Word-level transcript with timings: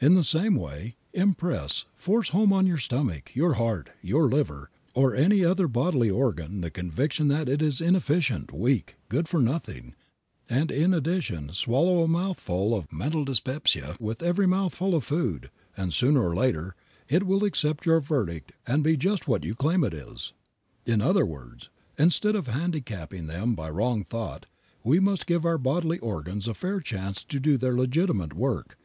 In 0.00 0.14
the 0.14 0.22
same 0.22 0.54
way, 0.54 0.94
impress, 1.12 1.84
force 1.96 2.28
home 2.28 2.52
on 2.52 2.64
your 2.64 2.78
stomach, 2.78 3.34
your 3.34 3.54
heart, 3.54 3.90
your 4.02 4.28
liver, 4.28 4.70
or 4.94 5.16
any 5.16 5.44
other 5.44 5.66
bodily 5.66 6.08
organ 6.08 6.60
the 6.60 6.70
conviction 6.70 7.26
that 7.26 7.48
it 7.48 7.60
is 7.60 7.80
inefficient, 7.80 8.52
weak, 8.54 8.94
good 9.08 9.26
for 9.26 9.40
nothing, 9.42 9.96
and 10.48 10.70
in 10.70 10.94
addition 10.94 11.52
swallow 11.52 12.04
a 12.04 12.06
mouthful 12.06 12.72
of 12.72 12.92
mental 12.92 13.24
dyspepsia 13.24 13.96
with 13.98 14.22
every 14.22 14.46
mouthful 14.46 14.94
of 14.94 15.02
food, 15.02 15.50
and, 15.76 15.92
sooner 15.92 16.22
or 16.22 16.36
later, 16.36 16.76
it 17.08 17.26
will 17.26 17.42
accept 17.44 17.84
your 17.84 17.98
verdict 17.98 18.52
and 18.68 18.84
be 18.84 18.96
just 18.96 19.26
what 19.26 19.42
you 19.42 19.56
claim 19.56 19.82
it 19.82 19.92
is. 19.92 20.34
In 20.86 21.02
other 21.02 21.26
words, 21.26 21.68
instead 21.98 22.36
of 22.36 22.46
handicapping 22.46 23.26
them 23.26 23.56
by 23.56 23.70
wrong 23.70 24.04
thought, 24.04 24.46
we 24.84 25.00
must 25.00 25.26
give 25.26 25.44
our 25.44 25.58
bodily 25.58 25.98
organs 25.98 26.46
a 26.46 26.54
fair 26.54 26.78
chance 26.78 27.24
to 27.24 27.40
do 27.40 27.56
their 27.58 27.74
legitimate 27.76 28.34
work. 28.34 28.78